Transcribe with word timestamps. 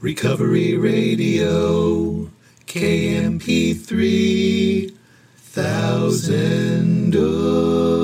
Recovery 0.00 0.76
Radio, 0.76 2.30
KMP3, 2.66 3.80
Thousand 5.38 7.16
Oaks. 7.16 7.96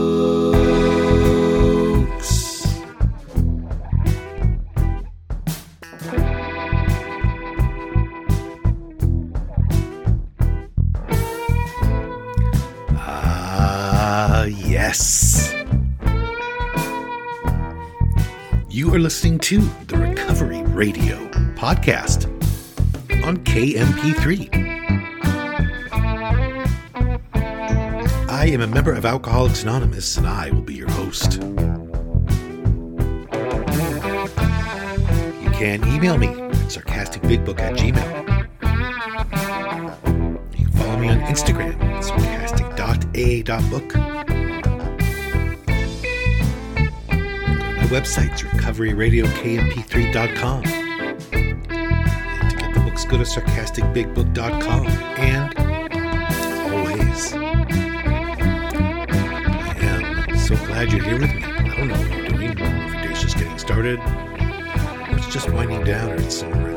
Ah, 12.94 14.44
yes. 14.44 15.54
You 18.70 18.94
are 18.94 18.98
listening 18.98 19.38
to 19.40 19.58
the 19.88 19.96
Recovery 19.98 20.62
Radio 20.62 21.31
podcast 21.62 22.26
on 23.24 23.36
KMP3. 23.44 24.48
I 28.28 28.46
am 28.46 28.62
a 28.62 28.66
member 28.66 28.92
of 28.92 29.04
Alcoholics 29.04 29.62
Anonymous 29.62 30.16
and 30.16 30.26
I 30.26 30.50
will 30.50 30.62
be 30.62 30.74
your 30.74 30.90
host. 30.90 31.34
You 35.40 35.50
can 35.52 35.86
email 35.86 36.18
me 36.18 36.26
at 36.26 36.50
sarcasticbigbook 36.66 37.60
at 37.60 37.74
gmail. 37.74 38.22
You 40.58 40.64
can 40.64 40.72
follow 40.72 40.98
me 40.98 41.10
on 41.10 41.20
Instagram 41.20 41.80
at 41.80 42.04
sarcastic.a.book. 42.04 43.94
My 47.76 47.86
website's 47.86 48.42
recoveryradiokmp3.com. 48.42 50.81
books, 53.02 53.10
go 53.10 53.18
to 53.18 53.24
sarcasticbigbook.com. 53.40 54.86
And 55.18 55.54
oh, 55.58 55.88
as 56.28 56.60
always, 56.72 57.32
I 59.62 59.74
am 59.80 60.36
so 60.38 60.56
glad 60.66 60.92
you're 60.92 61.02
here 61.02 61.18
with 61.18 61.34
me. 61.34 61.44
I 61.44 61.76
don't 61.76 61.88
know 61.88 61.94
what 61.98 62.10
you're 62.10 62.54
doing, 62.54 62.72
if 62.72 62.92
your 62.94 63.02
day's 63.02 63.20
just 63.20 63.36
getting 63.38 63.58
started, 63.58 63.98
or 63.98 65.16
it's 65.16 65.28
just 65.28 65.50
winding 65.50 65.84
down, 65.84 66.10
or 66.10 66.14
it's 66.16 66.38
somewhere 66.38 66.71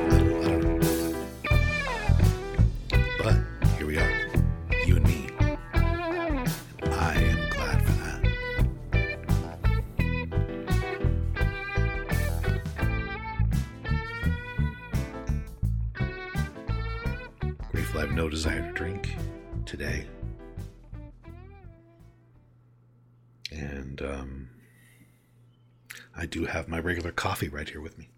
I 26.17 26.25
do 26.25 26.45
have 26.45 26.67
my 26.67 26.79
regular 26.79 27.11
coffee 27.11 27.49
right 27.49 27.67
here 27.67 27.81
with 27.81 27.97
me. 27.97 28.09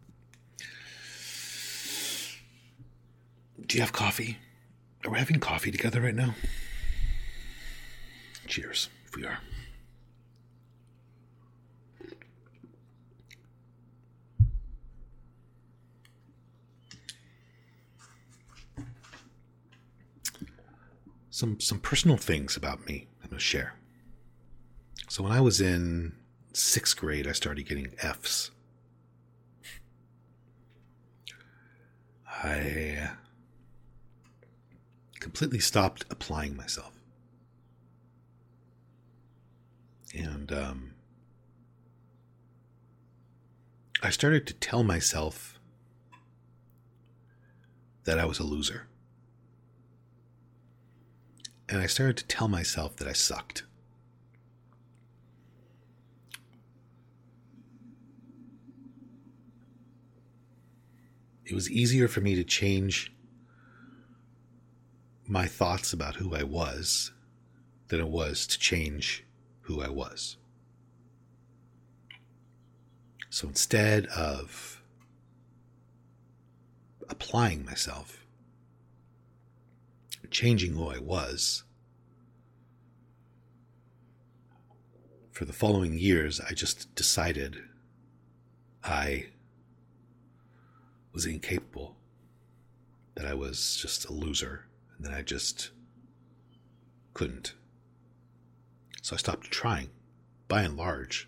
Do 3.65 3.75
you 3.75 3.81
have 3.81 3.91
coffee? 3.91 4.37
Are 5.03 5.11
we 5.11 5.17
having 5.17 5.39
coffee 5.39 5.71
together 5.71 6.01
right 6.01 6.15
now? 6.15 6.35
Cheers, 8.47 8.89
if 9.05 9.15
we 9.15 9.25
are. 9.25 9.39
Some 21.29 21.59
some 21.59 21.79
personal 21.79 22.17
things 22.17 22.57
about 22.57 22.87
me 22.87 23.07
I'm 23.23 23.29
to 23.29 23.39
share. 23.39 23.75
So 25.07 25.23
when 25.23 25.31
I 25.31 25.41
was 25.41 25.61
in 25.61 26.13
sixth 26.57 26.97
grade, 26.97 27.27
I 27.27 27.31
started 27.31 27.67
getting 27.67 27.91
Fs. 27.97 28.51
I 32.25 33.11
completely 35.19 35.59
stopped 35.59 36.05
applying 36.09 36.55
myself. 36.55 36.93
And 40.13 40.51
um, 40.51 40.93
I 44.01 44.09
started 44.09 44.47
to 44.47 44.53
tell 44.53 44.83
myself 44.83 45.59
that 48.05 48.17
I 48.19 48.25
was 48.25 48.39
a 48.39 48.43
loser. 48.43 48.87
And 51.69 51.81
I 51.81 51.87
started 51.87 52.17
to 52.17 52.25
tell 52.25 52.47
myself 52.47 52.95
that 52.97 53.07
I 53.07 53.13
sucked. 53.13 53.63
It 61.47 61.55
was 61.55 61.71
easier 61.71 62.09
for 62.09 62.19
me 62.19 62.35
to 62.35 62.43
change 62.43 63.13
my 65.25 65.47
thoughts 65.47 65.93
about 65.93 66.17
who 66.17 66.35
I 66.35 66.43
was 66.43 67.11
than 67.87 68.01
it 68.01 68.09
was 68.09 68.45
to 68.47 68.59
change 68.59 69.23
who 69.61 69.81
I 69.81 69.87
was. 69.87 70.35
So 73.29 73.47
instead 73.47 74.07
of 74.07 74.81
applying 77.07 77.63
myself, 77.63 78.25
changing 80.29 80.73
who 80.73 80.89
I 80.89 80.97
was, 80.97 81.63
for 85.31 85.45
the 85.45 85.53
following 85.53 85.97
years, 85.97 86.41
I 86.41 86.53
just 86.53 86.93
decided 86.93 87.57
I 88.83 89.27
was 91.17 91.25
incapable, 91.25 91.95
that 93.15 93.25
I 93.25 93.33
was 93.33 93.75
just 93.75 94.05
a 94.05 94.13
loser, 94.13 94.65
and 94.95 95.03
that 95.03 95.15
I 95.15 95.23
just 95.23 95.71
couldn't. 97.15 97.55
So 99.01 99.15
I 99.15 99.17
stopped 99.17 99.49
trying. 99.49 99.89
By 100.47 100.61
and 100.61 100.77
large, 100.77 101.27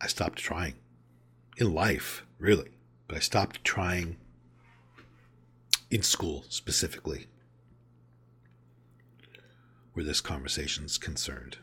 I 0.00 0.08
stopped 0.08 0.40
trying. 0.40 0.74
In 1.56 1.72
life, 1.72 2.26
really. 2.40 2.70
But 3.06 3.16
I 3.16 3.20
stopped 3.20 3.62
trying 3.62 4.16
in 5.88 6.02
school 6.02 6.44
specifically, 6.48 7.28
where 9.92 10.04
this 10.04 10.20
conversation's 10.20 10.98
concerned. 10.98 11.58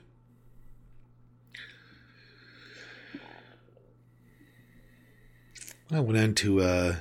I 5.89 6.01
went 6.01 6.17
into 6.17 6.61
uh, 6.61 6.95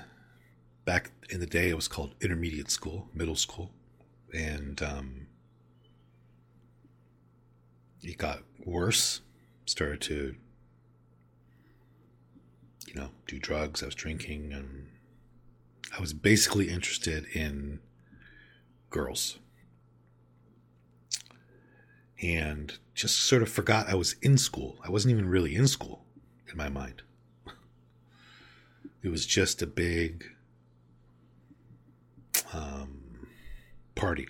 back 0.85 1.11
in 1.31 1.41
the 1.41 1.47
day. 1.47 1.71
It 1.71 1.75
was 1.75 1.89
called 1.89 2.15
intermediate 2.21 2.71
school, 2.71 3.09
middle 3.13 3.35
school, 3.35 3.73
and 4.33 4.81
um, 4.81 5.27
it 8.03 8.17
got 8.17 8.43
worse. 8.65 9.23
Started 9.65 10.01
to, 10.03 10.37
you 12.87 12.95
know, 12.95 13.09
do 13.27 13.41
drugs. 13.41 13.83
I 13.83 13.87
was 13.87 13.97
drinking, 13.97 14.53
and 14.53 14.87
I 15.97 16.01
was 16.01 16.13
basically 16.13 16.69
interested 16.69 17.27
in 17.35 17.81
girls, 18.91 19.41
and 22.23 22.79
just 22.95 23.19
sort 23.19 23.43
of 23.43 23.49
forgot 23.49 23.89
I 23.89 23.97
was 23.97 24.15
in 24.23 24.39
school. 24.39 24.79
I 24.85 24.91
wasn't 24.91 25.11
even 25.11 25.29
really 25.29 25.57
in 25.57 25.67
school 25.67 26.05
in 26.49 26.57
my 26.57 26.69
mind. 26.69 27.03
It 29.07 29.11
was 29.11 29.25
just 29.25 29.63
a 29.63 29.69
big 29.69 30.25
um, 32.53 33.29
party 33.95 34.27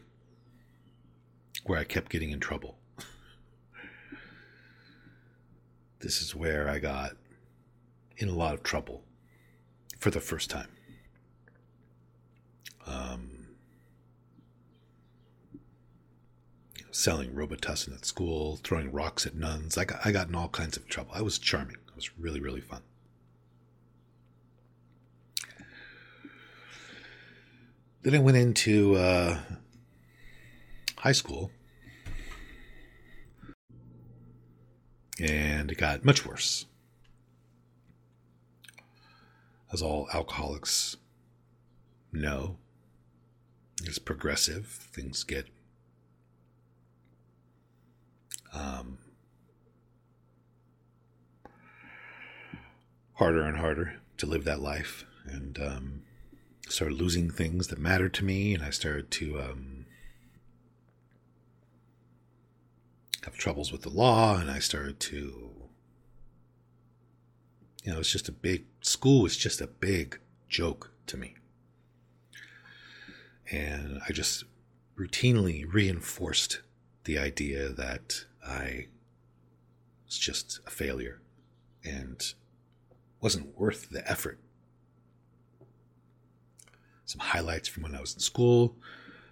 where 1.64 1.78
I 1.78 1.84
kept 1.84 2.10
getting 2.10 2.28
in 2.28 2.40
trouble. 2.40 2.76
this 6.00 6.20
is 6.20 6.34
where 6.34 6.68
I 6.68 6.78
got 6.78 7.12
in 8.18 8.28
a 8.28 8.34
lot 8.34 8.52
of 8.52 8.62
trouble 8.62 9.02
for 9.98 10.10
the 10.10 10.20
first 10.20 10.50
time. 10.50 10.68
Um, 12.86 13.46
selling 16.90 17.30
Robitussin 17.30 17.94
at 17.94 18.04
school, 18.04 18.60
throwing 18.62 18.92
rocks 18.92 19.24
at 19.24 19.34
nuns. 19.34 19.78
I 19.78 19.86
got, 19.86 20.04
I 20.04 20.12
got 20.12 20.28
in 20.28 20.34
all 20.34 20.50
kinds 20.50 20.76
of 20.76 20.86
trouble. 20.86 21.12
I 21.14 21.22
was 21.22 21.38
charming. 21.38 21.78
It 21.88 21.96
was 21.96 22.18
really, 22.18 22.40
really 22.40 22.60
fun. 22.60 22.82
Then 28.06 28.14
I 28.14 28.18
went 28.20 28.36
into 28.36 28.94
uh, 28.94 29.36
high 30.96 31.10
school, 31.10 31.50
and 35.18 35.72
it 35.72 35.76
got 35.76 36.04
much 36.04 36.24
worse. 36.24 36.66
As 39.72 39.82
all 39.82 40.06
alcoholics 40.14 40.98
know, 42.12 42.58
It's 43.82 43.98
progressive. 43.98 44.66
Things 44.68 45.24
get 45.24 45.46
um, 48.54 48.98
harder 53.14 53.42
and 53.42 53.58
harder 53.58 53.96
to 54.18 54.26
live 54.26 54.44
that 54.44 54.60
life, 54.60 55.04
and 55.24 55.58
um, 55.58 56.05
started 56.68 56.98
losing 56.98 57.30
things 57.30 57.68
that 57.68 57.78
mattered 57.78 58.14
to 58.14 58.24
me, 58.24 58.54
and 58.54 58.62
I 58.62 58.70
started 58.70 59.10
to 59.12 59.40
um, 59.40 59.86
have 63.24 63.36
troubles 63.36 63.72
with 63.72 63.82
the 63.82 63.90
law, 63.90 64.38
and 64.38 64.50
I 64.50 64.58
started 64.58 65.00
to, 65.00 65.52
you 67.82 67.92
know, 67.92 67.98
it's 67.98 68.12
just 68.12 68.28
a 68.28 68.32
big 68.32 68.64
school 68.80 69.22
was 69.22 69.36
just 69.36 69.60
a 69.60 69.66
big 69.66 70.20
joke 70.48 70.92
to 71.06 71.16
me. 71.16 71.34
And 73.50 74.00
I 74.08 74.12
just 74.12 74.44
routinely 74.98 75.64
reinforced 75.72 76.62
the 77.04 77.18
idea 77.18 77.68
that 77.68 78.24
I 78.44 78.86
was 80.04 80.18
just 80.18 80.60
a 80.66 80.70
failure 80.70 81.20
and 81.84 82.34
wasn't 83.20 83.58
worth 83.58 83.90
the 83.90 84.08
effort. 84.10 84.40
Some 87.06 87.20
highlights 87.20 87.68
from 87.68 87.84
when 87.84 87.94
I 87.94 88.00
was 88.00 88.14
in 88.14 88.20
school. 88.20 88.74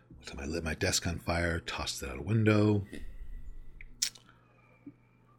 One 0.09 0.25
time 0.27 0.39
I 0.41 0.47
lit 0.47 0.63
my 0.63 0.75
desk 0.75 1.09
on 1.09 1.19
fire, 1.19 1.59
tossed 1.59 2.03
it 2.05 2.09
out 2.09 2.19
a 2.19 2.23
window. 2.23 2.85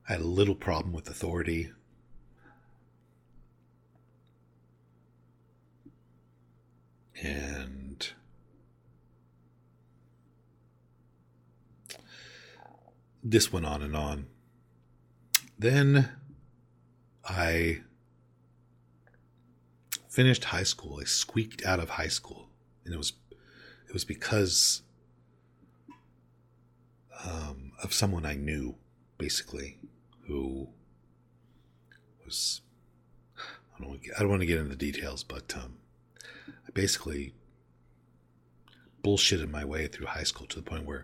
I 0.07 0.13
had 0.13 0.21
a 0.21 0.25
little 0.27 0.53
problem 0.53 0.93
with 0.93 1.09
authority. 1.09 1.71
And 7.23 8.05
this 13.23 13.53
went 13.53 13.65
on 13.65 13.81
and 13.81 13.95
on. 13.95 14.27
Then 15.57 16.09
I 17.23 17.79
finished 20.15 20.45
high 20.45 20.63
school. 20.63 20.99
I 21.01 21.03
squeaked 21.03 21.65
out 21.65 21.81
of 21.81 21.89
high 21.89 22.07
school, 22.07 22.47
and 22.85 22.93
it 22.93 22.97
was 22.97 23.11
it 23.89 23.93
was 23.93 24.05
because 24.05 24.81
um, 27.25 27.73
of 27.83 27.93
someone 27.93 28.25
I 28.25 28.35
knew, 28.35 28.75
basically, 29.17 29.77
who 30.25 30.69
was 32.23 32.61
I 33.37 33.79
don't 33.79 33.89
want 33.89 34.01
to 34.03 34.07
get, 34.07 34.17
I 34.17 34.21
don't 34.21 34.29
want 34.29 34.41
to 34.41 34.45
get 34.45 34.57
into 34.57 34.69
the 34.69 34.77
details, 34.77 35.21
but 35.25 35.53
um, 35.57 35.79
I 36.47 36.71
basically 36.73 37.33
bullshitted 39.03 39.51
my 39.51 39.65
way 39.65 39.87
through 39.87 40.07
high 40.07 40.23
school 40.23 40.47
to 40.47 40.55
the 40.55 40.63
point 40.63 40.85
where 40.85 41.03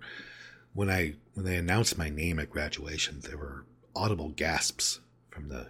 when 0.73 0.89
I 0.89 1.15
when 1.33 1.45
they 1.45 1.57
announced 1.57 1.97
my 1.97 2.09
name 2.09 2.39
at 2.39 2.49
graduation, 2.49 3.19
there 3.19 3.37
were 3.37 3.65
audible 3.93 4.29
gasps 4.29 5.01
from 5.29 5.49
the 5.49 5.67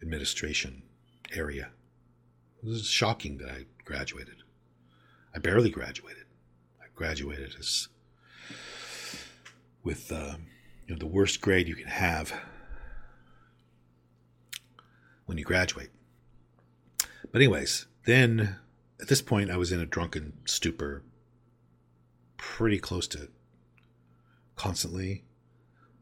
administration 0.00 0.82
area. 1.34 1.72
It 2.62 2.68
was 2.68 2.86
shocking 2.86 3.38
that 3.38 3.50
I 3.50 3.66
graduated. 3.84 4.42
I 5.34 5.38
barely 5.38 5.70
graduated. 5.70 6.24
I 6.80 6.86
graduated 6.94 7.54
as 7.58 7.88
with 9.84 10.10
um, 10.10 10.46
you 10.86 10.94
know 10.94 10.98
the 10.98 11.06
worst 11.06 11.40
grade 11.40 11.68
you 11.68 11.76
can 11.76 11.86
have 11.86 12.32
when 15.26 15.38
you 15.38 15.44
graduate. 15.44 15.90
But 17.30 17.40
anyways, 17.40 17.86
then 18.06 18.56
at 19.00 19.08
this 19.08 19.22
point 19.22 19.50
I 19.50 19.56
was 19.56 19.70
in 19.70 19.80
a 19.80 19.86
drunken 19.86 20.32
stupor 20.46 21.02
pretty 22.36 22.78
close 22.78 23.06
to 23.08 23.28
constantly 24.56 25.24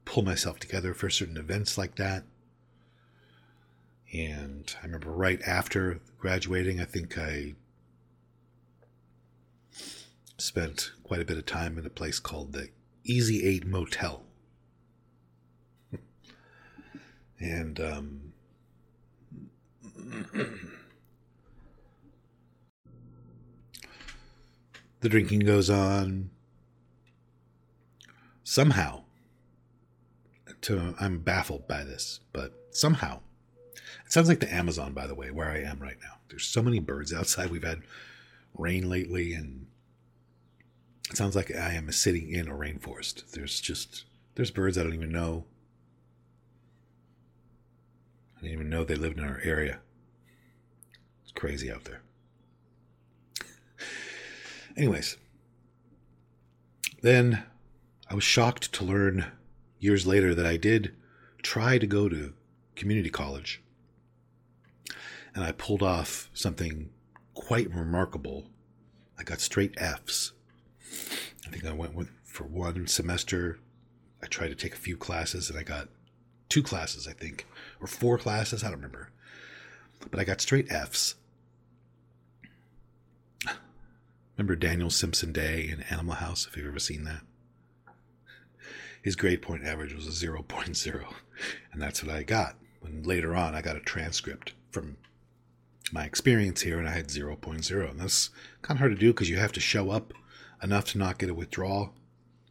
pull 0.05 0.23
myself 0.23 0.59
together 0.59 0.95
for 0.95 1.11
certain 1.11 1.37
events 1.37 1.77
like 1.77 1.97
that. 1.97 2.25
And 4.19 4.75
I 4.83 4.87
remember 4.87 5.11
right 5.11 5.43
after 5.47 6.01
graduating, 6.19 6.81
I 6.81 6.85
think 6.85 7.19
I 7.19 7.55
spent 10.39 10.93
quite 11.03 11.21
a 11.21 11.25
bit 11.25 11.37
of 11.37 11.45
time 11.47 11.79
in 11.79 11.85
a 11.85 11.91
place 11.91 12.19
called 12.19 12.53
the 12.53 12.69
Easy 13.05 13.47
Eight 13.47 13.67
Motel. 13.67 14.23
and 17.39 17.81
um, 17.81 18.33
the 25.01 25.09
drinking 25.09 25.41
goes 25.41 25.69
on. 25.69 26.31
Somehow, 28.45 29.03
to, 30.63 30.95
I'm 31.01 31.19
baffled 31.19 31.67
by 31.67 31.83
this, 31.83 32.21
but 32.33 32.53
somehow, 32.71 33.21
it 34.05 34.13
sounds 34.13 34.29
like 34.29 34.41
the 34.41 34.53
Amazon, 34.53 34.93
by 34.93 35.07
the 35.07 35.15
way, 35.15 35.31
where 35.31 35.51
I 35.51 35.59
am 35.59 35.79
right 35.79 35.97
now. 36.01 36.15
There's 36.29 36.47
so 36.47 36.63
many 36.63 36.81
birds 36.81 37.13
outside. 37.13 37.51
We've 37.51 37.63
had 37.63 37.83
rain 38.55 38.89
lately, 38.89 39.33
and 39.33 39.67
it 41.11 41.17
sounds 41.17 41.37
like 41.37 41.55
I 41.55 41.75
am 41.75 41.91
sitting 41.93 42.31
in 42.31 42.49
a 42.49 42.55
rainforest. 42.55 43.31
There's 43.33 43.61
just 43.61 44.05
there's 44.35 44.51
birds 44.51 44.77
I 44.77 44.83
don't 44.83 44.95
even 44.95 45.13
know. 45.13 45.45
I 48.37 48.43
didn't 48.43 48.55
even 48.55 48.71
know 48.71 48.85
they 48.85 48.95
lived 48.95 49.19
in 49.19 49.25
our 49.25 49.41
area. 49.43 49.81
It's 51.23 51.33
crazy 51.33 51.71
out 51.71 51.85
there. 51.85 52.03
Anyways, 54.77 55.17
then 57.01 57.45
I 58.11 58.15
was 58.15 58.25
shocked 58.25 58.73
to 58.75 58.85
learn 58.85 59.27
years 59.79 60.07
later 60.07 60.35
that 60.35 60.45
I 60.45 60.59
did 60.59 60.95
try 61.43 61.79
to 61.79 61.87
go 61.87 62.09
to 62.09 62.35
community 62.75 63.09
college. 63.09 63.63
And 65.37 65.45
I 65.45 65.53
pulled 65.53 65.83
off 65.83 66.31
something 66.33 66.89
quite 67.35 67.71
remarkable. 67.71 68.47
I 69.19 69.23
got 69.23 69.41
straight 69.41 69.75
F's. 69.77 70.33
I 71.47 71.51
think 71.51 71.67
I 71.67 71.73
went 71.73 71.95
with, 71.95 72.09
for 72.25 72.45
one 72.45 72.87
semester. 72.87 73.59
I 74.23 74.29
tried 74.29 74.49
to 74.49 74.55
take 74.55 74.73
a 74.73 74.79
few 74.79 74.97
classes 74.97 75.51
and 75.51 75.59
I 75.59 75.63
got 75.63 75.89
two 76.49 76.63
classes, 76.63 77.07
I 77.07 77.13
think, 77.13 77.47
or 77.83 77.87
four 77.87 78.17
classes. 78.17 78.65
I 78.65 78.69
don't 78.69 78.77
remember. 78.77 79.11
But 80.11 80.19
I 80.19 80.25
got 80.25 80.41
straight 80.41 80.73
F's. 80.73 81.17
Remember 84.39 84.57
Daniel 84.57 84.91
Simpson 84.91 85.33
Day 85.33 85.69
in 85.69 85.83
Animal 85.91 86.15
House, 86.15 86.47
if 86.47 86.57
you've 86.57 86.67
ever 86.67 86.79
seen 86.79 87.05
that? 87.05 87.21
His 89.03 89.17
grade 89.17 89.43
point 89.43 89.65
average 89.65 89.95
was 89.95 90.07
a 90.07 90.27
0.0, 90.27 91.15
and 91.73 91.83
that's 91.83 92.03
what 92.03 92.15
I 92.15 92.23
got. 92.23 92.57
When 92.81 93.03
later 93.03 93.37
on 93.37 93.55
I 93.55 93.61
got 93.61 93.77
a 93.77 93.81
transcript 93.81 94.55
from 94.71 94.97
my 95.93 96.05
experience 96.05 96.63
here, 96.63 96.79
and 96.79 96.89
I 96.89 96.93
had 96.93 97.09
0.0. 97.09 97.91
And 97.91 98.01
that's 98.01 98.31
kind 98.63 98.77
of 98.77 98.81
hard 98.81 98.93
to 98.93 98.99
do 98.99 99.13
because 99.13 99.31
you 99.31 99.37
have 99.37 99.53
to 99.53 99.61
show 99.61 99.91
up 99.91 100.13
enough 100.63 100.87
to 100.87 100.99
not 100.99 101.19
get 101.19 101.31
a 101.31 101.35
withdrawal 101.35 101.93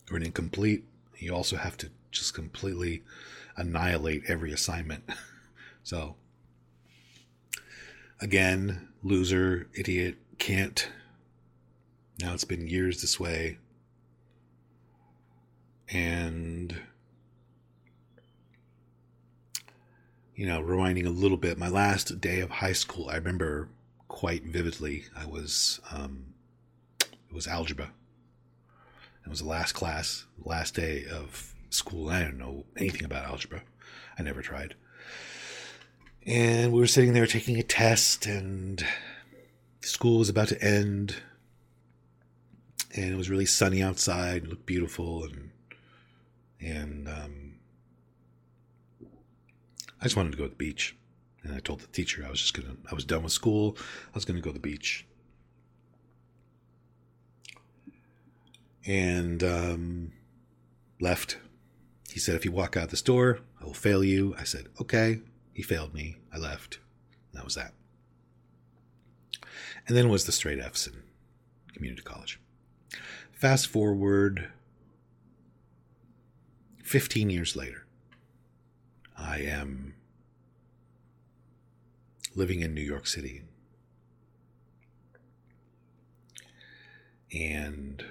or 0.10 0.18
an 0.18 0.24
incomplete. 0.24 0.86
You 1.18 1.34
also 1.34 1.58
have 1.58 1.78
to 1.78 1.90
just 2.12 2.34
completely 2.34 3.04
annihilate 3.58 4.24
every 4.28 4.52
assignment. 4.52 5.10
so, 5.84 6.16
again, 8.22 8.90
loser, 9.04 9.68
idiot, 9.74 10.18
can't. 10.38 10.90
Now 12.20 12.34
it's 12.34 12.46
been 12.46 12.68
years 12.68 13.02
this 13.02 13.20
way. 13.20 13.58
And, 15.90 16.82
you 20.36 20.46
know, 20.46 20.62
rewinding 20.62 21.06
a 21.06 21.10
little 21.10 21.38
bit, 21.38 21.58
my 21.58 21.70
last 21.70 22.20
day 22.20 22.42
of 22.42 22.50
high 22.50 22.74
school, 22.74 23.10
I 23.10 23.16
remember 23.16 23.70
quite 24.08 24.44
vividly. 24.44 25.06
I 25.16 25.26
was, 25.26 25.80
um, 25.92 26.34
it 27.00 27.34
was 27.34 27.48
algebra. 27.48 27.92
It 29.26 29.30
was 29.30 29.40
the 29.40 29.48
last 29.48 29.74
class, 29.74 30.26
last 30.44 30.76
day 30.76 31.06
of 31.12 31.54
school. 31.70 32.10
I 32.10 32.22
don't 32.22 32.38
know 32.38 32.66
anything 32.78 33.06
about 33.06 33.26
algebra. 33.26 33.64
I 34.20 34.24
never 34.24 34.42
tried. 34.42 34.76
And 36.26 36.72
we 36.74 36.80
were 36.80 36.88
sitting 36.88 37.14
there 37.14 37.28
taking 37.28 37.58
a 37.58 37.64
test, 37.64 38.26
and 38.26 38.86
school 39.82 40.20
was 40.20 40.30
about 40.30 40.50
to 40.50 40.64
end. 40.64 41.16
And 42.96 43.12
it 43.12 43.16
was 43.16 43.30
really 43.30 43.46
sunny 43.46 43.82
outside, 43.82 44.44
it 44.44 44.50
looked 44.50 44.66
beautiful, 44.66 45.24
and 45.24 45.52
and 46.60 47.08
um, 47.08 47.45
I 50.06 50.08
just 50.08 50.16
wanted 50.16 50.34
to 50.34 50.38
go 50.38 50.44
to 50.44 50.52
the 50.52 50.56
beach. 50.56 50.96
And 51.42 51.56
I 51.56 51.58
told 51.58 51.80
the 51.80 51.88
teacher 51.88 52.24
I 52.24 52.30
was 52.30 52.40
just 52.40 52.54
gonna, 52.54 52.78
I 52.92 52.94
was 52.94 53.06
done 53.06 53.24
with 53.24 53.32
school. 53.32 53.76
I 53.80 54.12
was 54.14 54.24
gonna 54.24 54.40
go 54.40 54.52
to 54.52 54.54
the 54.54 54.60
beach. 54.60 55.08
And 58.86 59.44
um, 59.44 60.12
left. 61.02 61.40
He 62.12 62.20
said, 62.20 62.36
if 62.36 62.46
you 62.46 62.52
walk 62.52 62.78
out 62.78 62.92
this 62.92 63.02
door, 63.02 63.40
I 63.60 63.66
will 63.66 63.74
fail 63.74 64.04
you. 64.04 64.36
I 64.38 64.44
said, 64.44 64.68
okay. 64.80 65.22
He 65.54 65.64
failed 65.64 65.96
me. 65.96 66.18
I 66.32 66.38
left. 66.38 66.78
And 67.32 67.40
that 67.40 67.44
was 67.44 67.56
that. 67.56 67.74
and 69.88 69.98
then 69.98 70.08
was 70.08 70.26
the 70.26 70.32
straight 70.32 70.60
F's 70.60 70.86
in 70.86 71.02
community 71.74 72.04
college. 72.04 72.40
Fast 73.32 73.66
forward 73.66 74.52
15 76.84 77.32
years 77.32 77.56
later, 77.56 77.88
I 79.18 79.40
am 79.40 79.95
living 82.36 82.62
in 82.62 82.74
New 82.74 82.82
York 82.82 83.08
City. 83.08 83.44
And 87.34 88.04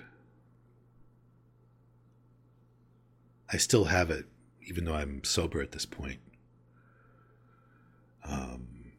I 3.53 3.59
still 3.59 3.85
have 3.85 4.11
it, 4.11 4.27
even 4.67 4.85
though 4.85 4.95
I'm 4.95 5.23
sober 5.23 5.63
at 5.63 5.73
this 5.73 5.87
point. 5.87 6.21
Um, 8.25 8.93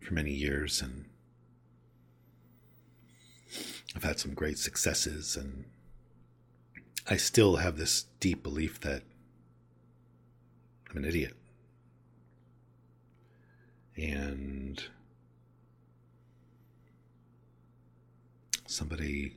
for 0.00 0.14
many 0.14 0.32
years, 0.32 0.80
and 0.80 1.04
I've 3.94 4.02
had 4.02 4.18
some 4.18 4.34
great 4.34 4.58
successes, 4.58 5.36
and 5.36 5.66
I 7.06 7.16
still 7.16 7.56
have 7.56 7.76
this 7.76 8.06
deep 8.18 8.42
belief 8.42 8.80
that 8.80 9.02
I'm 10.90 10.96
an 10.96 11.04
idiot. 11.04 11.36
And 14.00 14.82
somebody 18.66 19.36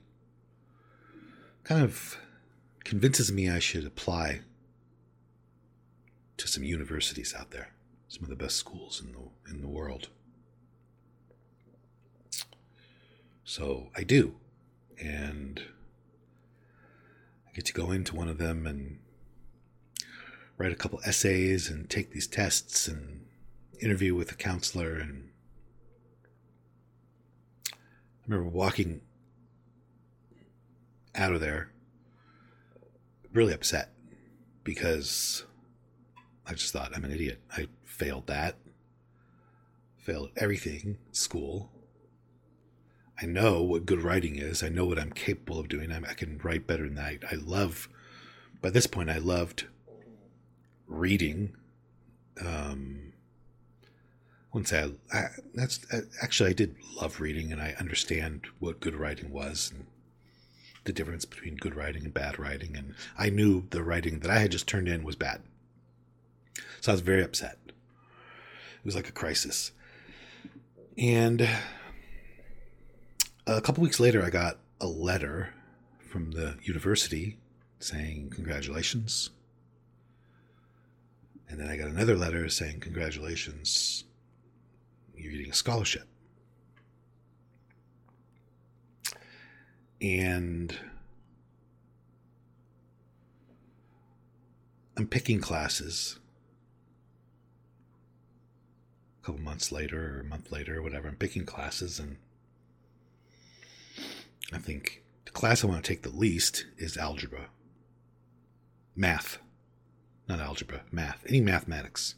kind 1.66 1.84
of 1.84 2.18
convinces 2.86 3.32
me 3.32 3.50
I 3.50 3.60
should 3.60 3.86
apply 3.86 4.40
to 6.38 6.48
some 6.48 6.64
universities 6.64 7.34
out 7.38 7.52
there, 7.52 7.74
some 8.08 8.24
of 8.24 8.30
the 8.30 8.36
best 8.38 8.56
schools 8.56 9.02
in 9.04 9.12
the 9.12 9.52
in 9.52 9.62
the 9.62 9.68
world. 9.68 10.08
So 13.44 13.90
I 13.98 14.04
do, 14.04 14.36
and 14.98 15.62
I 17.48 17.52
get 17.54 17.66
to 17.66 17.74
go 17.74 17.92
into 17.92 18.16
one 18.16 18.30
of 18.30 18.38
them 18.38 18.66
and 18.66 19.00
write 20.58 20.72
a 20.72 20.76
couple 20.76 21.02
essays 21.06 21.70
and 21.70 21.90
take 21.90 22.12
these 22.12 22.28
tests 22.28 22.88
and 22.88 23.26
interview 23.84 24.16
with 24.16 24.32
a 24.32 24.36
counselor 24.36 24.94
and 24.94 25.30
I 27.72 28.26
remember 28.28 28.50
walking 28.50 29.02
out 31.14 31.34
of 31.34 31.42
there 31.42 31.72
really 33.34 33.54
upset 33.54 33.90
because 34.64 35.44
I 36.46 36.54
just 36.54 36.72
thought 36.72 36.96
I'm 36.96 37.04
an 37.04 37.12
idiot. 37.12 37.42
I 37.52 37.68
failed 37.84 38.28
that. 38.28 38.56
Failed 39.98 40.32
everything, 40.36 40.98
school. 41.12 41.72
I 43.22 43.26
know 43.26 43.62
what 43.62 43.86
good 43.86 44.02
writing 44.02 44.36
is. 44.36 44.64
I 44.64 44.70
know 44.70 44.86
what 44.86 45.00
I'm 45.00 45.12
capable 45.12 45.60
of 45.60 45.70
doing. 45.70 45.92
I, 45.92 46.14
can 46.14 46.40
write 46.44 46.68
better 46.68 46.84
than 46.84 46.96
that. 46.96 47.24
I 47.32 47.36
love, 47.36 47.88
by 48.62 48.70
this 48.70 48.88
point, 48.88 49.10
I 49.10 49.18
loved 49.18 49.68
reading. 50.88 51.56
Um, 52.44 53.13
Wouldn't 54.54 54.74
I, 54.74 55.18
I 55.18 55.28
that's 55.54 55.80
I, 55.92 56.02
actually 56.22 56.52
I 56.52 56.54
did 56.54 56.76
love 57.02 57.20
reading, 57.20 57.52
and 57.52 57.62
I 57.62 57.76
understand 57.80 58.44
what 58.60 58.80
good 58.80 58.96
writing 58.96 59.32
was 59.32 59.72
and 59.74 59.88
the 60.84 60.94
difference 60.94 61.26
between 61.26 61.56
good 61.56 61.76
writing 61.76 62.04
and 62.04 62.14
bad 62.14 62.38
writing. 62.38 62.76
And 62.78 62.94
I 63.18 63.30
knew 63.30 63.66
the 63.70 63.84
writing 63.84 64.20
that 64.20 64.32
I 64.32 64.40
had 64.40 64.52
just 64.52 64.68
turned 64.68 64.88
in 64.88 65.04
was 65.04 65.16
bad, 65.16 65.42
so 66.82 66.92
I 66.92 66.94
was 66.94 67.02
very 67.02 67.24
upset. 67.24 67.58
It 67.66 68.86
was 68.86 68.96
like 68.96 69.10
a 69.10 69.14
crisis, 69.14 69.72
and 70.98 71.48
a 73.48 73.62
couple 73.62 73.84
weeks 73.84 74.00
later, 74.00 74.24
I 74.24 74.30
got 74.30 74.60
a 74.80 74.88
letter 74.88 75.54
from 76.00 76.32
the 76.32 76.58
university 76.64 77.38
saying 77.80 78.30
congratulations 78.30 79.32
and 81.54 81.62
then 81.62 81.70
I 81.70 81.78
got 81.78 81.88
another 81.88 82.16
letter 82.16 82.50
saying, 82.50 82.80
Congratulations, 82.80 84.06
you're 85.24 85.32
getting 85.32 85.52
a 85.52 85.56
scholarship. 85.56 86.08
And 90.02 90.78
I'm 94.98 95.08
picking 95.08 95.40
classes 95.40 96.20
a 99.22 99.26
couple 99.26 99.42
months 99.42 99.72
later 99.72 100.18
or 100.18 100.20
a 100.20 100.26
month 100.26 100.52
later 100.52 100.80
or 100.80 100.82
whatever. 100.82 101.08
I'm 101.08 101.16
picking 101.16 101.46
classes, 101.46 102.00
and 102.00 102.18
I 104.52 104.58
think 104.58 105.04
the 105.24 105.32
class 105.32 105.64
I 105.64 105.68
want 105.68 105.84
to 105.84 105.88
take 105.88 106.04
the 106.04 106.10
least 106.10 106.66
is 106.78 106.98
algebra, 106.98 107.48
math 108.96 109.40
not 110.28 110.40
algebra, 110.40 110.82
math, 110.92 111.24
any 111.28 111.42
mathematics. 111.42 112.16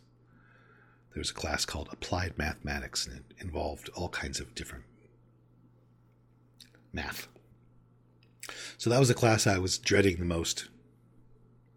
There 1.15 1.21
was 1.21 1.31
a 1.31 1.33
class 1.33 1.63
called 1.63 1.87
Applied 1.93 2.37
Mathematics, 2.37 3.07
and 3.07 3.15
it 3.15 3.23
involved 3.39 3.89
all 3.95 4.09
kinds 4.09 4.41
of 4.41 4.53
different 4.53 4.83
math. 6.91 7.29
So 8.77 8.89
that 8.89 8.99
was 8.99 9.07
the 9.07 9.13
class 9.13 9.47
I 9.47 9.57
was 9.57 9.77
dreading 9.77 10.17
the 10.17 10.25
most. 10.25 10.67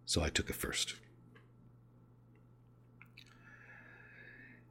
So 0.07 0.25
I 0.25 0.29
took 0.29 0.51
it 0.51 0.57
first. 0.57 0.97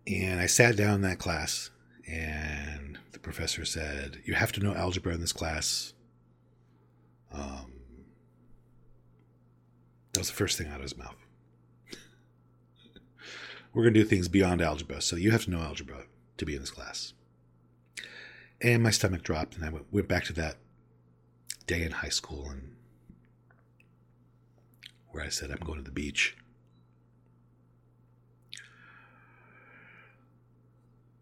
And 0.06 0.42
I 0.42 0.48
sat 0.48 0.76
down 0.76 0.96
in 0.96 1.02
that 1.04 1.18
class, 1.18 1.70
and 2.06 3.00
the 3.14 3.20
professor 3.20 3.64
said, 3.64 4.22
You 4.26 4.34
have 4.34 4.52
to 4.52 4.60
know 4.60 4.76
algebra 4.76 5.14
in 5.14 5.22
this 5.22 5.32
class. 5.32 5.94
Um, 7.32 7.72
that 10.12 10.20
was 10.20 10.28
the 10.28 10.36
first 10.36 10.58
thing 10.58 10.68
out 10.68 10.78
of 10.78 10.82
his 10.82 10.98
mouth 10.98 11.27
we're 13.74 13.84
going 13.84 13.94
to 13.94 14.00
do 14.02 14.06
things 14.06 14.28
beyond 14.28 14.62
algebra. 14.62 15.02
So 15.02 15.16
you 15.16 15.32
have 15.32 15.46
to 15.46 15.52
know 15.52 15.62
algebra 15.62 16.04
to 16.38 16.46
be 16.46 16.56
in 16.56 16.62
this 16.62 16.72
class. 16.72 17.14
And 18.62 18.82
my 18.82 18.90
stomach 18.90 19.24
dropped, 19.24 19.56
and 19.56 19.64
I 19.64 19.70
went, 19.70 19.86
went 19.92 20.08
back 20.08 20.26
to 20.26 20.34
that 20.34 20.58
day 21.68 21.84
in 21.84 21.92
high 21.92 22.10
school 22.10 22.50
and 22.50 22.76
where 25.10 25.24
I 25.24 25.30
said, 25.30 25.52
I'm 25.52 25.66
going 25.66 25.78
to 25.78 25.84
the 25.84 25.92
beach. 25.92 26.38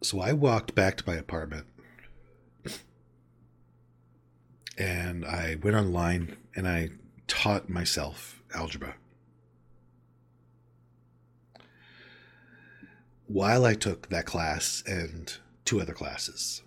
So 0.01 0.19
I 0.19 0.33
walked 0.33 0.75
back 0.75 0.97
to 0.97 1.03
my 1.07 1.15
apartment 1.15 1.65
and 4.77 5.25
I 5.25 5.55
went 5.61 5.75
online 5.75 6.37
and 6.55 6.67
I 6.67 6.89
taught 7.27 7.69
myself 7.69 8.43
algebra. 8.53 8.95
While 13.27 13.65
I 13.65 13.73
took 13.73 14.09
that 14.09 14.25
class 14.25 14.83
and 14.85 15.35
two 15.63 15.81
other 15.81 15.93
classes. 15.93 16.61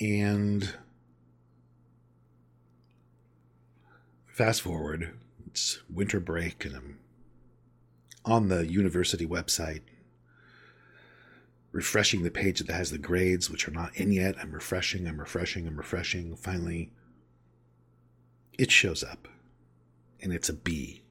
And 0.00 0.74
fast 4.26 4.62
forward, 4.62 5.14
it's 5.46 5.78
winter 5.92 6.20
break, 6.20 6.64
and 6.64 6.74
I'm 6.74 6.98
on 8.24 8.48
the 8.48 8.66
university 8.66 9.26
website 9.26 9.82
refreshing 11.72 12.22
the 12.22 12.30
page 12.30 12.60
that 12.60 12.72
has 12.72 12.90
the 12.90 12.98
grades, 12.98 13.50
which 13.50 13.66
are 13.66 13.72
not 13.72 13.96
in 13.96 14.12
yet. 14.12 14.36
I'm 14.40 14.52
refreshing, 14.52 15.06
I'm 15.06 15.18
refreshing, 15.18 15.66
I'm 15.66 15.76
refreshing. 15.76 16.36
Finally, 16.36 16.92
it 18.58 18.70
shows 18.70 19.02
up, 19.02 19.26
and 20.20 20.32
it's 20.32 20.48
a 20.48 20.54
B. 20.54 21.01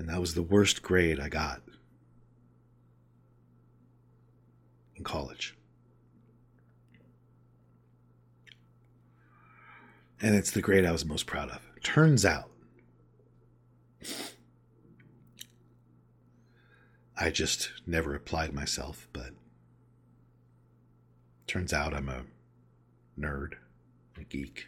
And 0.00 0.08
that 0.08 0.18
was 0.18 0.32
the 0.32 0.42
worst 0.42 0.80
grade 0.80 1.20
I 1.20 1.28
got 1.28 1.60
in 4.96 5.04
college. 5.04 5.58
And 10.22 10.34
it's 10.34 10.52
the 10.52 10.62
grade 10.62 10.86
I 10.86 10.90
was 10.92 11.04
most 11.04 11.26
proud 11.26 11.50
of. 11.50 11.60
Turns 11.82 12.24
out, 12.24 12.50
I 17.14 17.28
just 17.28 17.70
never 17.86 18.14
applied 18.14 18.54
myself, 18.54 19.06
but 19.12 19.32
turns 21.46 21.74
out 21.74 21.92
I'm 21.92 22.08
a 22.08 22.22
nerd, 23.18 23.52
a 24.18 24.24
geek. 24.24 24.66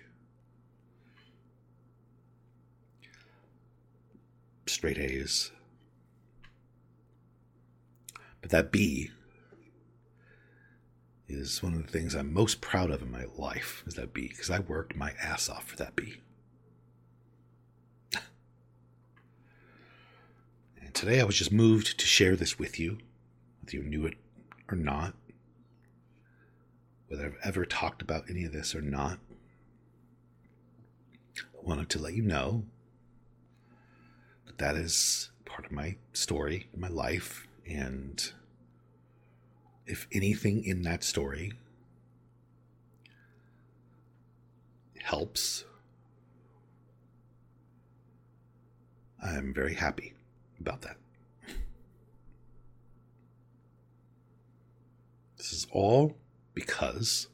Straight 4.83 4.99
A's. 4.99 5.53
But 8.41 8.51
that 8.51 8.73
B 8.73 9.13
is 11.29 11.63
one 11.63 11.75
of 11.75 11.87
the 11.87 11.93
things 11.93 12.17
I'm 12.17 12.35
most 12.35 12.61
proud 12.61 12.91
of 12.91 13.01
in 13.01 13.13
my 13.13 13.27
life 13.37 13.85
is 13.87 13.95
that 13.95 14.13
B 14.13 14.27
because 14.27 14.51
I 14.51 14.59
worked 14.59 14.97
my 14.97 15.13
ass 15.23 15.49
off 15.49 15.69
for 15.69 15.77
that 15.77 15.95
B. 15.95 16.15
and 20.83 20.93
today 20.93 21.21
I 21.21 21.25
was 21.25 21.37
just 21.37 21.53
moved 21.53 22.01
to 22.01 22.05
share 22.05 22.35
this 22.35 22.59
with 22.59 22.81
you, 22.81 22.99
whether 23.61 23.77
you 23.77 23.85
knew 23.85 24.05
it 24.05 24.17
or 24.69 24.77
not, 24.77 25.15
whether 27.07 27.27
I've 27.27 27.39
ever 27.45 27.65
talked 27.65 28.03
about 28.03 28.29
any 28.29 28.43
of 28.45 28.53
this 28.53 28.75
or 28.75 28.83
not. 28.83 29.21
I 31.39 31.63
wanted 31.63 31.89
to 31.91 32.01
let 32.01 32.15
you 32.15 32.23
know 32.23 32.65
that 34.47 34.59
that 34.59 34.77
is 34.77 35.31
part 35.45 35.67
of 35.67 35.73
my 35.73 35.97
story, 36.13 36.69
my 36.77 36.89
life, 36.89 37.47
and 37.67 38.33
if 39.87 40.07
anything 40.13 40.65
in 40.65 40.83
that 40.83 41.05
story 41.05 41.53
helps, 45.03 45.65
I'm 49.23 49.53
very 49.53 49.75
happy 49.75 50.15
about 50.61 50.83
that. 50.83 50.97
This 55.37 55.53
is 55.53 55.67
all 55.71 56.17
because 56.55 57.29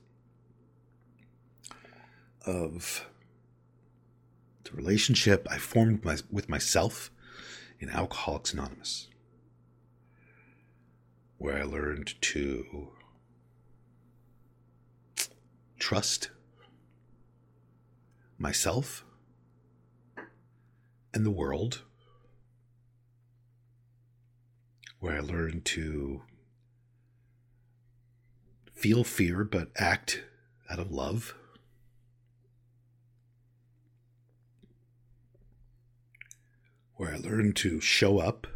of 2.47 3.08
the 4.71 4.77
relationship 4.77 5.47
I 5.51 5.59
formed 5.59 6.05
my, 6.05 6.19
with 6.31 6.49
myself 6.49 7.11
in 7.81 7.89
Alcoholics 7.91 8.53
Anonymous, 8.53 9.09
where 11.39 11.59
I 11.59 11.63
learned 11.63 12.15
to 12.21 12.89
trust 15.79 16.31
myself 18.37 19.05
and 21.15 21.25
the 21.25 21.31
world, 21.31 21.83
where 25.01 25.17
I 25.17 25.21
learned 25.21 25.65
to 25.67 26.23
feel 28.75 29.05
fear 29.05 29.45
but 29.45 29.71
act 29.77 30.25
out 30.71 30.79
of 30.79 30.91
love. 30.91 31.35
Where 36.99 37.15
I 37.15 37.17
learned 37.17 37.57
to 37.57 37.81
show 37.81 38.19
up 38.19 38.47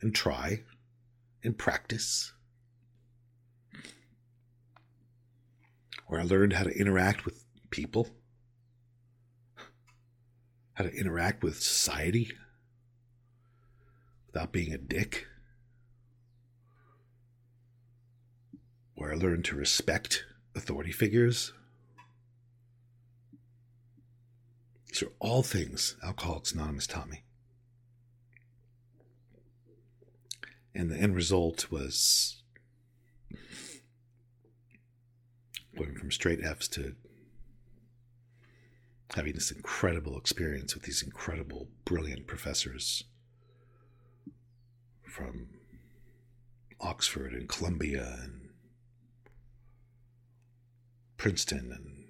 and 0.00 0.14
try 0.14 0.62
and 1.42 1.58
practice. 1.58 2.32
Where 6.06 6.20
I 6.20 6.24
learned 6.24 6.52
how 6.52 6.62
to 6.62 6.70
interact 6.70 7.24
with 7.24 7.44
people, 7.70 8.06
how 10.74 10.84
to 10.84 10.92
interact 10.92 11.42
with 11.42 11.60
society 11.60 12.30
without 14.28 14.52
being 14.52 14.72
a 14.72 14.78
dick. 14.78 15.26
where 19.00 19.12
I 19.12 19.16
learned 19.16 19.46
to 19.46 19.56
respect 19.56 20.26
authority 20.54 20.92
figures. 20.92 21.54
These 24.88 25.02
are 25.02 25.12
all 25.18 25.42
things 25.42 25.96
Alcoholics 26.04 26.52
Anonymous 26.52 26.86
taught 26.86 27.08
me. 27.08 27.22
And 30.74 30.90
the 30.90 30.96
end 30.96 31.14
result 31.16 31.70
was 31.70 32.42
going 35.76 35.96
from 35.96 36.10
straight 36.10 36.44
F's 36.44 36.68
to 36.68 36.94
having 39.14 39.32
this 39.32 39.50
incredible 39.50 40.16
experience 40.16 40.74
with 40.74 40.84
these 40.84 41.02
incredible, 41.02 41.68
brilliant 41.84 42.26
professors 42.26 43.04
from 45.02 45.48
Oxford 46.80 47.32
and 47.32 47.48
Columbia 47.48 48.18
and 48.22 48.48
Princeton 51.16 51.72
and 51.72 52.04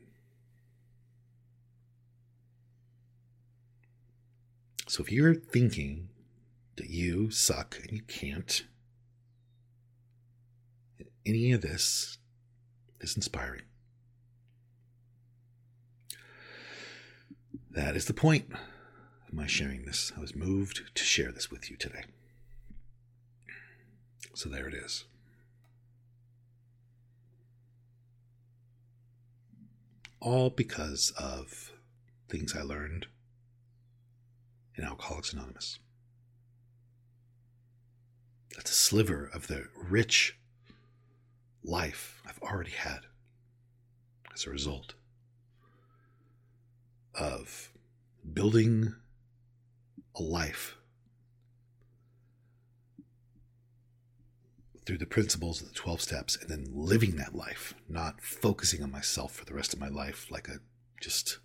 so 4.87 5.03
if 5.03 5.11
you're 5.11 5.35
thinking 5.35 6.09
that 6.81 6.89
you 6.89 7.31
suck 7.31 7.79
and 7.83 7.93
you 7.93 8.01
can't. 8.01 8.65
Any 11.27 11.53
of 11.53 11.61
this 11.61 12.17
is 13.03 13.15
inspiring. 13.15 13.65
That 17.71 17.97
is 17.97 18.07
the 18.07 18.15
point 18.15 18.47
of 19.29 19.35
my 19.35 19.47
sharing 19.47 19.85
this. 19.85 20.11
I 20.17 20.21
was 20.21 20.35
moved 20.35 20.81
to 20.95 21.05
share 21.05 21.31
this 21.31 21.51
with 21.51 21.71
you 21.71 21.77
today. 21.77 22.05
So 24.33 24.49
there 24.49 24.67
it 24.67 24.73
is. 24.75 25.05
All 30.19 30.49
because 30.49 31.13
of 31.19 31.73
things 32.31 32.57
I 32.57 32.63
learned 32.63 33.07
in 34.77 34.85
Alcoholics 34.85 35.35
Anonymous. 35.35 35.79
That's 38.57 38.71
a 38.71 38.75
sliver 38.75 39.31
of 39.33 39.47
the 39.47 39.69
rich 39.77 40.39
life 41.63 42.23
I've 42.27 42.39
already 42.41 42.73
had 42.73 43.01
as 44.33 44.47
a 44.47 44.51
result 44.51 44.95
of 47.15 47.73
building 48.33 48.95
a 50.15 50.23
life 50.23 50.77
through 54.87 54.99
the 54.99 55.07
principles 55.07 55.61
of 55.61 55.69
the 55.69 55.75
12 55.75 56.01
steps 56.01 56.37
and 56.37 56.49
then 56.49 56.67
living 56.73 57.17
that 57.17 57.35
life, 57.35 57.75
not 57.89 58.21
focusing 58.21 58.83
on 58.83 58.91
myself 58.91 59.33
for 59.33 59.45
the 59.45 59.55
rest 59.55 59.73
of 59.73 59.81
my 59.81 59.89
life 59.89 60.31
like 60.31 60.49
a 60.49 60.59
just 61.01 61.39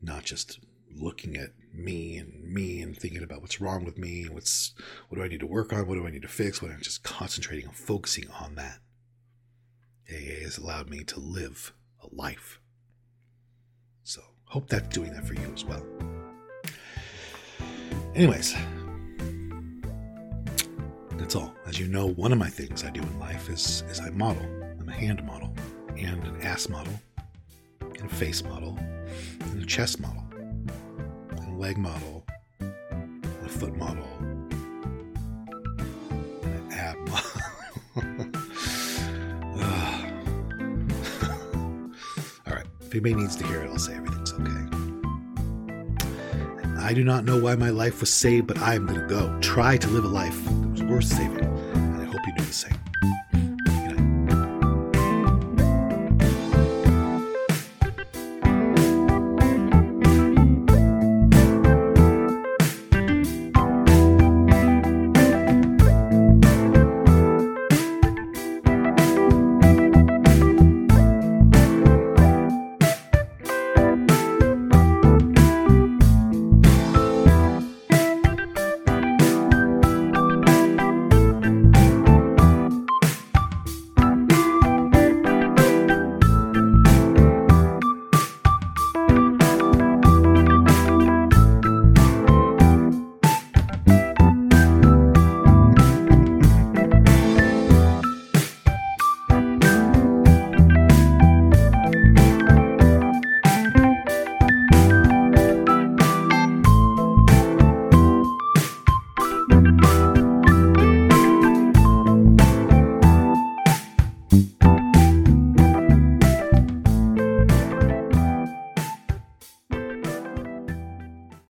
not 0.00 0.24
just 0.24 0.58
looking 0.94 1.36
at 1.36 1.50
me 1.72 2.16
and 2.18 2.44
me 2.44 2.80
and 2.82 2.96
thinking 2.96 3.22
about 3.22 3.40
what's 3.40 3.60
wrong 3.60 3.84
with 3.84 3.96
me 3.96 4.26
what's 4.30 4.74
what 5.08 5.16
do 5.16 5.24
I 5.24 5.28
need 5.28 5.40
to 5.40 5.46
work 5.46 5.72
on, 5.72 5.86
what 5.86 5.94
do 5.94 6.06
I 6.06 6.10
need 6.10 6.22
to 6.22 6.28
fix, 6.28 6.60
what 6.60 6.70
I'm 6.70 6.80
just 6.80 7.02
concentrating 7.02 7.66
and 7.66 7.76
focusing 7.76 8.26
on 8.40 8.54
that. 8.56 8.78
AA 10.10 10.42
has 10.42 10.58
allowed 10.58 10.90
me 10.90 11.04
to 11.04 11.20
live 11.20 11.72
a 12.02 12.14
life. 12.14 12.60
So 14.02 14.20
hope 14.44 14.68
that's 14.68 14.88
doing 14.88 15.12
that 15.14 15.26
for 15.26 15.34
you 15.34 15.52
as 15.54 15.64
well. 15.64 15.84
Anyways, 18.14 18.54
that's 21.12 21.34
all. 21.34 21.54
As 21.66 21.78
you 21.78 21.88
know, 21.88 22.08
one 22.08 22.32
of 22.32 22.38
my 22.38 22.50
things 22.50 22.84
I 22.84 22.90
do 22.90 23.00
in 23.00 23.18
life 23.18 23.48
is, 23.48 23.84
is 23.88 24.00
I 24.00 24.10
model. 24.10 24.42
I'm 24.78 24.88
a 24.88 24.92
hand 24.92 25.24
model, 25.24 25.54
and 25.96 26.22
an 26.24 26.42
ass 26.42 26.68
model, 26.68 26.92
and 27.80 28.10
a 28.10 28.14
face 28.14 28.42
model, 28.44 28.76
and 28.78 29.62
a 29.62 29.64
chest 29.64 30.00
model, 30.00 30.24
leg 31.62 31.78
model, 31.78 32.26
a 32.60 33.48
foot 33.48 33.76
model, 33.76 34.04
and 34.18 34.52
an 36.44 36.72
ab 36.72 36.98
model. 37.06 37.30
all 42.46 42.52
right. 42.52 42.66
If 42.80 42.90
anybody 42.90 43.14
needs 43.14 43.36
to 43.36 43.46
hear 43.46 43.62
it, 43.62 43.70
I'll 43.70 43.78
say 43.78 43.94
everything's 43.94 44.32
okay. 44.32 44.66
I 46.80 46.92
do 46.94 47.04
not 47.04 47.24
know 47.24 47.40
why 47.40 47.54
my 47.54 47.70
life 47.70 48.00
was 48.00 48.12
saved, 48.12 48.48
but 48.48 48.58
I 48.58 48.74
am 48.74 48.86
going 48.86 48.98
to 48.98 49.06
go 49.06 49.38
try 49.40 49.76
to 49.76 49.88
live 49.88 50.04
a 50.04 50.08
life 50.08 50.44
that 50.44 50.70
was 50.72 50.82
worth 50.82 51.04
saving. 51.04 51.44
And 51.44 52.02
I 52.02 52.06
hope 52.06 52.26
you 52.26 52.34
do 52.38 52.44
the 52.44 52.52
same. 52.52 52.76